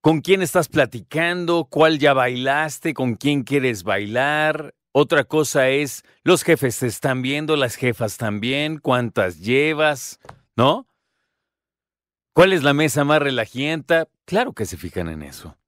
con 0.00 0.22
quién 0.22 0.40
estás 0.40 0.68
platicando, 0.68 1.66
cuál 1.66 1.98
ya 1.98 2.14
bailaste, 2.14 2.94
con 2.94 3.16
quién 3.16 3.42
quieres 3.42 3.82
bailar. 3.82 4.74
Otra 4.90 5.24
cosa 5.24 5.68
es, 5.68 6.02
los 6.22 6.44
jefes 6.44 6.78
te 6.78 6.86
están 6.86 7.20
viendo, 7.20 7.56
las 7.56 7.76
jefas 7.76 8.16
también, 8.16 8.78
cuántas 8.78 9.40
llevas, 9.40 10.18
¿no? 10.56 10.86
¿Cuál 12.32 12.54
es 12.54 12.62
la 12.62 12.72
mesa 12.72 13.04
más 13.04 13.20
relajienta? 13.20 14.08
Claro 14.24 14.54
que 14.54 14.64
se 14.64 14.78
fijan 14.78 15.08
en 15.08 15.22
eso. 15.22 15.58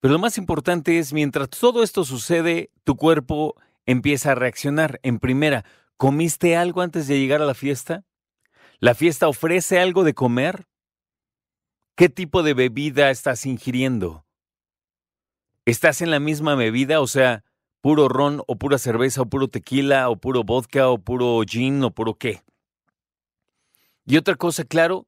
Pero 0.00 0.12
lo 0.12 0.18
más 0.18 0.36
importante 0.36 0.98
es, 0.98 1.12
mientras 1.12 1.48
todo 1.50 1.84
esto 1.84 2.04
sucede, 2.04 2.70
tu 2.82 2.96
cuerpo 2.96 3.54
empieza 3.86 4.32
a 4.32 4.34
reaccionar. 4.34 4.98
En 5.04 5.20
primera, 5.20 5.64
¿comiste 5.98 6.56
algo 6.56 6.80
antes 6.80 7.06
de 7.08 7.18
llegar 7.18 7.42
a 7.42 7.46
la 7.46 7.54
fiesta? 7.54 8.04
¿La 8.78 8.94
fiesta 8.94 9.28
ofrece 9.28 9.78
algo 9.80 10.04
de 10.04 10.14
comer? 10.14 10.66
¿Qué 11.96 12.08
tipo 12.08 12.42
de 12.44 12.54
bebida 12.54 13.10
estás 13.10 13.44
ingiriendo? 13.44 14.24
¿Estás 15.66 16.00
en 16.00 16.10
la 16.10 16.20
misma 16.20 16.54
bebida? 16.54 17.00
O 17.00 17.08
sea, 17.08 17.44
puro 17.80 18.08
ron 18.08 18.42
o 18.46 18.56
pura 18.56 18.78
cerveza 18.78 19.22
o 19.22 19.26
puro 19.26 19.48
tequila 19.48 20.08
o 20.08 20.16
puro 20.16 20.44
vodka 20.44 20.88
o 20.88 20.98
puro 20.98 21.42
gin 21.44 21.82
o 21.82 21.90
puro 21.90 22.14
qué. 22.14 22.42
Y 24.06 24.16
otra 24.16 24.36
cosa, 24.36 24.64
claro, 24.64 25.06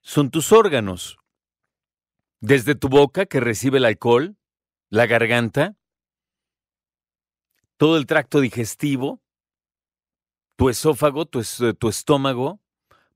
son 0.00 0.30
tus 0.30 0.50
órganos. 0.52 1.18
Desde 2.40 2.74
tu 2.74 2.88
boca 2.88 3.26
que 3.26 3.40
recibe 3.40 3.76
el 3.76 3.84
alcohol, 3.84 4.36
la 4.88 5.06
garganta, 5.06 5.76
todo 7.80 7.96
el 7.96 8.04
tracto 8.04 8.42
digestivo, 8.42 9.22
tu 10.56 10.68
esófago, 10.68 11.24
tu, 11.24 11.40
estómago, 11.88 12.60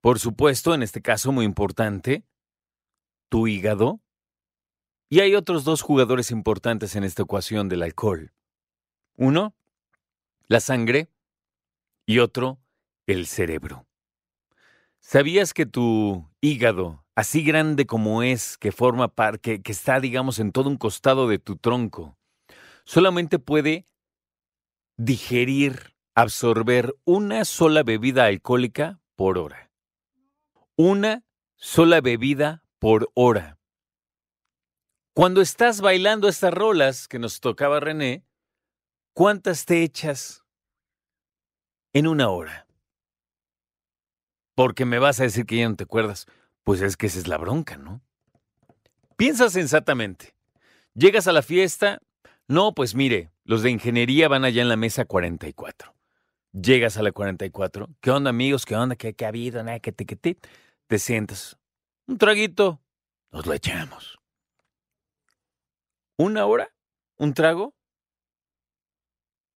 por 0.01 0.19
supuesto, 0.19 0.73
en 0.73 0.83
este 0.83 1.03
caso 1.03 1.33
muy 1.33 1.45
importante, 1.45 2.25
tu 3.29 3.47
hígado. 3.47 4.01
Y 5.11 5.21
hay 5.21 5.35
otros 5.35 5.65
dos 5.65 5.83
jugadores 5.83 6.31
importantes 6.31 6.97
en 6.97 7.05
esta 7.05 7.25
ecuación 7.25 7.69
del 7.69 7.83
alcohol. 7.83 8.33
Uno, 9.17 9.55
la 10.47 10.61
sangre 10.61 11.11
y 12.07 12.21
otro, 12.21 12.59
el 13.07 13.27
cerebro. 13.27 13.87
¿Sabías 14.99 15.53
que 15.53 15.67
tu 15.67 16.27
hígado, 16.41 17.05
así 17.15 17.45
grande 17.45 17.85
como 17.85 18.23
es, 18.23 18.57
que 18.57 18.73
forma 18.73 19.09
parte, 19.09 19.61
que 19.61 19.73
está, 19.73 20.01
digamos, 20.01 20.39
en 20.39 20.53
todo 20.53 20.71
un 20.71 20.79
costado 20.79 21.29
de 21.29 21.39
tu 21.39 21.59
tronco, 21.59 22.17
solamente 22.87 23.39
puede 23.39 23.87
digerir, 24.97 25.95
absorber 26.15 26.95
una 27.05 27.45
sola 27.45 27.83
bebida 27.83 28.27
alcohólica 28.27 29.01
por 29.17 29.39
hora? 29.39 29.65
una 30.77 31.25
sola 31.57 32.01
bebida 32.01 32.65
por 32.79 33.11
hora. 33.15 33.59
Cuando 35.15 35.41
estás 35.41 35.81
bailando 35.81 36.29
estas 36.29 36.53
rolas 36.53 37.07
que 37.07 37.19
nos 37.19 37.41
tocaba 37.41 37.79
René, 37.79 38.25
¿cuántas 39.13 39.65
te 39.65 39.83
echas 39.83 40.45
en 41.93 42.09
una 42.09 42.31
hora? 42.31 42.67
Porque 44.57 44.85
me 44.85 44.99
vas 44.99 45.21
a 45.21 45.25
decir 45.25 45.47
que 45.47 45.59
ya 45.59 45.69
no 45.69 45.77
te 45.77 45.85
acuerdas. 45.85 46.27
Pues 46.65 46.81
es 46.81 46.97
que 46.97 47.07
esa 47.07 47.19
es 47.19 47.29
la 47.29 47.39
bronca, 47.39 47.77
¿no? 47.77 48.03
Piensa 49.17 49.51
sensatamente. 49.51 50.35
Llegas 50.95 51.29
a 51.29 51.33
la 51.33 51.43
fiesta. 51.43 52.01
No, 52.47 52.75
pues 52.75 52.95
mire, 52.95 53.31
los 53.45 53.63
de 53.63 53.71
ingeniería 53.71 54.29
van 54.29 54.45
allá 54.45 54.61
en 54.61 54.69
la 54.69 54.77
mesa 54.77 55.07
44. 55.07 55.95
Llegas 56.53 56.97
a 56.99 57.03
la 57.03 57.11
44. 57.11 57.89
¿Qué 58.01 58.11
onda, 58.11 58.31
amigos? 58.31 58.67
¿Qué 58.67 58.77
onda? 58.77 58.97
¿Qué, 58.97 59.15
ha 59.25 59.29
habido? 59.29 59.63
Nada, 59.63 59.81
que 59.81 59.93
te, 59.93 60.05
te 60.05 60.39
te 60.87 60.99
sientas. 60.99 61.59
Un 62.07 62.19
traguito, 62.19 62.81
nos 63.33 63.47
lo 63.47 63.55
echamos. 63.55 64.19
¿Una 66.19 66.45
hora? 66.45 66.73
¿Un 67.17 67.33
trago? 67.33 67.75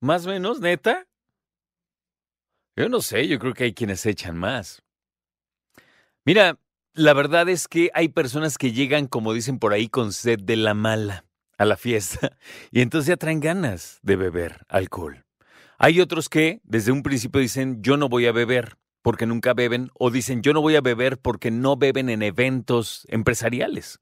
¿Más 0.00 0.24
o 0.24 0.30
menos, 0.30 0.60
neta? 0.60 1.06
Yo 2.74 2.88
no 2.88 3.02
sé, 3.02 3.28
yo 3.28 3.38
creo 3.38 3.52
que 3.52 3.64
hay 3.64 3.74
quienes 3.74 4.06
echan 4.06 4.36
más. 4.36 4.82
Mira, 6.24 6.58
la 6.94 7.12
verdad 7.12 7.48
es 7.48 7.68
que 7.68 7.90
hay 7.92 8.08
personas 8.08 8.56
que 8.56 8.72
llegan, 8.72 9.08
como 9.08 9.34
dicen 9.34 9.58
por 9.58 9.72
ahí, 9.72 9.88
con 9.88 10.12
sed 10.12 10.40
de 10.40 10.56
la 10.56 10.74
mala 10.74 11.27
a 11.58 11.64
la 11.64 11.76
fiesta 11.76 12.38
y 12.70 12.80
entonces 12.80 13.08
ya 13.08 13.16
traen 13.16 13.40
ganas 13.40 13.98
de 14.02 14.16
beber 14.16 14.64
alcohol. 14.68 15.24
Hay 15.78 16.00
otros 16.00 16.28
que 16.28 16.60
desde 16.64 16.90
un 16.90 17.02
principio 17.02 17.40
dicen, 17.40 17.82
yo 17.82 17.96
no 17.96 18.08
voy 18.08 18.26
a 18.26 18.32
beber 18.32 18.78
porque 19.02 19.26
nunca 19.26 19.54
beben 19.54 19.90
o 19.94 20.10
dicen 20.10 20.42
yo 20.42 20.52
no 20.52 20.60
voy 20.60 20.76
a 20.76 20.80
beber 20.80 21.18
porque 21.18 21.50
no 21.50 21.76
beben 21.76 22.08
en 22.08 22.22
eventos 22.22 23.06
empresariales. 23.08 24.00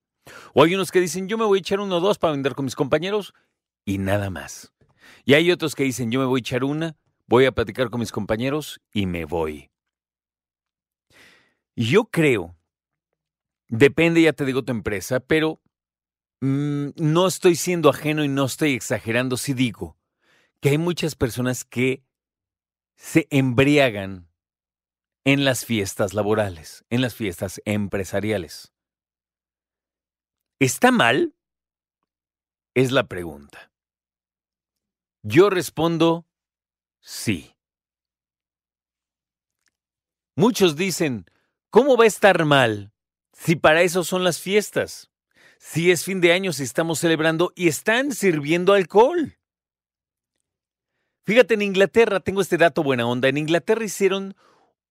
O 0.55 0.65
hay 0.65 0.75
unos 0.75 0.91
que 0.91 1.01
dicen 1.01 1.29
yo 1.29 1.39
me 1.39 1.45
voy 1.45 1.59
a 1.59 1.61
echar 1.61 1.81
uno 1.81 1.97
o 1.97 2.01
dos 2.01 2.19
para 2.19 2.33
vender 2.33 2.55
con 2.55 2.65
mis 2.65 2.75
compañeros 2.75 3.35
y 3.85 3.99
nada 3.99 4.31
más. 4.31 4.73
Y 5.25 5.35
hay 5.35 5.51
otros 5.51 5.75
que 5.75 5.85
dicen 5.85 6.11
yo 6.11 6.21
me 6.21 6.27
voy 6.27 6.39
a 6.39 6.41
echar 6.41 6.65
una, 6.65 6.97
voy 7.27 7.45
a 7.45 7.53
platicar 7.53 7.91
con 7.91 8.01
mis 8.01 8.11
compañeros 8.11 8.81
y 8.93 9.07
me 9.07 9.25
voy. 9.25 9.71
Yo 11.77 12.07
creo, 12.07 12.57
depende 13.69 14.23
ya 14.23 14.33
te 14.33 14.47
digo 14.47 14.65
tu 14.65 14.73
empresa, 14.73 15.21
pero 15.21 15.61
mm, 16.41 16.89
no 16.97 17.27
estoy 17.27 17.57
siendo 17.57 17.91
ajeno 17.91 18.25
y 18.25 18.29
no 18.29 18.45
estoy 18.45 18.75
exagerando 18.75 19.37
si 19.37 19.55
digo 19.55 19.97
que 20.61 20.71
hay 20.71 20.79
muchas 20.79 21.15
personas 21.15 21.65
que 21.65 22.03
se 22.97 23.27
embriagan 23.31 24.29
en 25.25 25.45
las 25.45 25.65
fiestas 25.65 26.15
laborales, 26.15 26.85
en 26.89 27.01
las 27.01 27.15
fiestas 27.15 27.61
empresariales. 27.65 28.73
¿Está 30.59 30.91
mal? 30.91 31.35
Es 32.75 32.93
la 32.93 33.07
pregunta. 33.07 33.73
Yo 35.23 35.51
respondo 35.51 36.27
sí. 37.01 37.57
Muchos 40.37 40.77
dicen, 40.77 41.27
¿cómo 41.71 41.97
va 41.97 42.05
a 42.05 42.09
estar 42.09 42.45
mal 42.45 42.93
si 43.33 43.57
para 43.57 43.83
eso 43.83 44.05
son 44.05 44.23
las 44.23 44.41
fiestas? 44.41 45.11
Si 45.59 45.91
es 45.91 46.05
fin 46.05 46.21
de 46.21 46.33
año, 46.33 46.53
si 46.53 46.63
estamos 46.63 46.99
celebrando 46.99 47.53
y 47.55 47.69
están 47.69 48.13
sirviendo 48.13 48.73
alcohol. 48.73 49.37
Fíjate, 51.25 51.55
en 51.55 51.63
Inglaterra, 51.63 52.21
tengo 52.21 52.41
este 52.41 52.57
dato 52.57 52.83
buena 52.83 53.07
onda, 53.07 53.29
en 53.29 53.39
Inglaterra 53.39 53.85
hicieron 53.85 54.37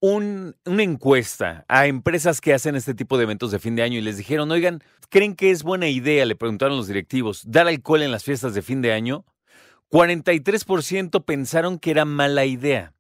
una 0.02 0.84
encuesta 0.84 1.66
a 1.68 1.88
empresas 1.88 2.42
que 2.42 2.54
hacen 2.54 2.76
este 2.76 2.94
tipo 2.94 3.18
de 3.18 3.24
eventos 3.24 3.52
de 3.52 3.60
fin 3.60 3.76
de 3.76 3.84
año 3.84 3.98
y 3.98 4.02
les 4.02 4.18
dijeron, 4.18 4.52
oigan, 4.52 4.84
¿creen 5.10 5.36
que 5.36 5.50
es 5.50 5.64
buena 5.64 5.88
idea, 5.88 6.26
le 6.26 6.36
preguntaron 6.36 6.78
los 6.78 6.88
directivos, 6.88 7.44
dar 7.48 7.68
alcohol 7.68 8.04
en 8.04 8.12
las 8.12 8.24
fiestas 8.24 8.54
de 8.54 8.62
fin 8.62 8.82
de 8.82 8.92
año? 8.92 9.26
43% 9.90 11.24
pensaron 11.24 11.80
que 11.80 11.92
era 11.92 12.06
mala 12.06 12.46
idea. 12.46 12.94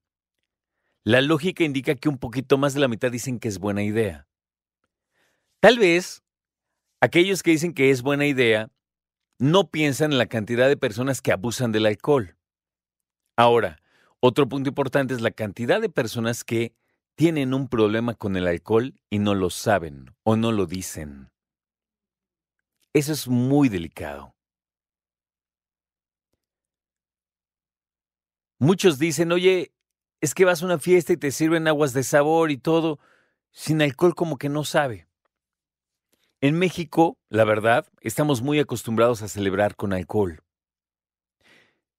La 1.03 1.21
lógica 1.21 1.63
indica 1.63 1.95
que 1.95 2.09
un 2.09 2.17
poquito 2.17 2.57
más 2.57 2.73
de 2.73 2.79
la 2.79 2.87
mitad 2.87 3.11
dicen 3.11 3.39
que 3.39 3.47
es 3.47 3.59
buena 3.59 3.83
idea. 3.83 4.27
Tal 5.59 5.77
vez 5.77 6.23
aquellos 7.05 7.43
que 7.43 7.51
dicen 7.51 7.73
que 7.73 7.91
es 7.91 8.01
buena 8.01 8.25
idea 8.25 8.71
no 9.37 9.69
piensan 9.69 10.11
en 10.11 10.17
la 10.17 10.25
cantidad 10.25 10.67
de 10.67 10.75
personas 10.75 11.21
que 11.21 11.31
abusan 11.31 11.71
del 11.71 11.85
alcohol. 11.85 12.35
Ahora, 13.37 13.77
otro 14.19 14.49
punto 14.49 14.69
importante 14.69 15.13
es 15.13 15.21
la 15.21 15.31
cantidad 15.31 15.79
de 15.79 15.89
personas 15.89 16.43
que 16.43 16.73
tienen 17.15 17.53
un 17.53 17.67
problema 17.67 18.15
con 18.15 18.35
el 18.35 18.47
alcohol 18.47 18.95
y 19.09 19.19
no 19.19 19.35
lo 19.35 19.51
saben 19.51 20.15
o 20.23 20.35
no 20.35 20.51
lo 20.51 20.65
dicen. 20.65 21.29
Eso 22.93 23.13
es 23.13 23.27
muy 23.27 23.69
delicado. 23.69 24.33
Muchos 28.57 28.97
dicen, 28.97 29.31
oye, 29.31 29.73
es 30.21 30.33
que 30.33 30.45
vas 30.45 30.63
a 30.63 30.65
una 30.65 30.79
fiesta 30.79 31.13
y 31.13 31.17
te 31.17 31.31
sirven 31.31 31.67
aguas 31.67 31.93
de 31.93 32.03
sabor 32.03 32.49
y 32.49 32.57
todo, 32.57 32.99
sin 33.51 33.81
alcohol 33.81 34.15
como 34.15 34.37
que 34.37 34.49
no 34.49 34.63
sabe. 34.63 35.04
En 36.45 36.57
México, 36.57 37.17
la 37.29 37.43
verdad, 37.43 37.87
estamos 38.01 38.41
muy 38.41 38.59
acostumbrados 38.59 39.21
a 39.21 39.27
celebrar 39.27 39.75
con 39.75 39.93
alcohol. 39.93 40.41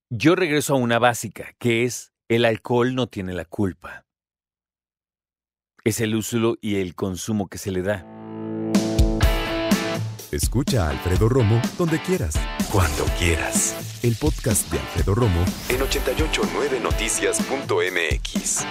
Yo 0.09 0.37
regreso 0.37 0.75
a 0.75 0.79
una 0.79 0.99
básica, 0.99 1.55
que 1.59 1.85
es 1.85 2.13
el 2.29 2.45
alcohol 2.45 2.95
no 2.95 3.09
tiene 3.09 3.35
la 3.35 3.45
culpa 3.45 4.07
es 5.87 6.01
el 6.01 6.17
uso 6.17 6.57
y 6.61 6.81
el 6.81 6.97
consumo 6.97 7.47
que 7.47 7.59
se 7.59 7.71
le 7.71 7.83
da. 7.83 8.05
Escucha 10.33 10.87
a 10.87 10.89
Alfredo 10.91 11.29
Romo 11.29 11.63
donde 11.79 12.01
quieras, 12.01 12.35
cuando 12.73 13.05
quieras. 13.21 14.01
El 14.03 14.17
podcast 14.17 14.69
de 14.73 14.81
Alfredo 14.81 15.15
Romo 15.15 15.45
en 15.69 15.79
889noticias.mx. 15.79 18.67